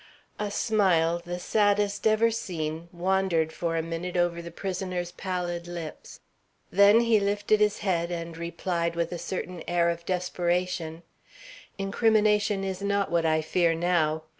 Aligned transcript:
A 0.39 0.49
smile, 0.49 1.21
the 1.23 1.37
saddest 1.37 2.07
ever 2.07 2.31
seen, 2.31 2.89
wandered 2.91 3.53
for 3.53 3.77
a 3.77 3.83
minute 3.83 4.17
over 4.17 4.41
the 4.41 4.49
prisoner's 4.49 5.11
pallid 5.11 5.67
lips. 5.67 6.21
Then 6.71 7.01
he 7.01 7.19
lifted 7.19 7.59
his 7.59 7.77
head 7.85 8.09
and 8.09 8.35
replied 8.35 8.95
with 8.95 9.11
a 9.11 9.19
certain 9.19 9.61
air 9.67 9.91
of 9.91 10.03
desperation: 10.07 11.03
"Incrimination 11.77 12.63
is 12.63 12.81
not 12.81 13.11
what 13.11 13.27
I 13.27 13.43
fear 13.43 13.75
now. 13.75 14.23